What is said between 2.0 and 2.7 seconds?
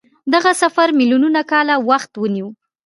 ونیو.